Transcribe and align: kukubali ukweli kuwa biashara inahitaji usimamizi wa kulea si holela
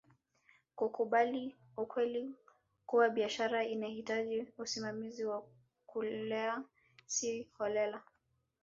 kukubali 0.77 1.55
ukweli 1.83 2.35
kuwa 2.85 3.09
biashara 3.09 3.63
inahitaji 3.65 4.47
usimamizi 4.57 5.25
wa 5.25 5.43
kulea 5.87 6.63
si 7.07 7.51
holela 7.57 8.01